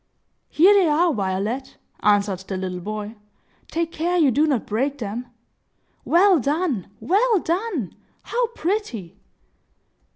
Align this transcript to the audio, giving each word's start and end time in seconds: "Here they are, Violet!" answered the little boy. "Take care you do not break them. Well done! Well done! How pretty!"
"Here 0.49 0.73
they 0.73 0.87
are, 0.87 1.13
Violet!" 1.13 1.77
answered 1.99 2.39
the 2.47 2.57
little 2.57 2.79
boy. 2.79 3.17
"Take 3.67 3.91
care 3.91 4.17
you 4.17 4.31
do 4.31 4.47
not 4.47 4.65
break 4.65 4.97
them. 4.97 5.27
Well 6.05 6.39
done! 6.39 6.87
Well 6.99 7.37
done! 7.39 7.93
How 8.23 8.47
pretty!" 8.47 9.19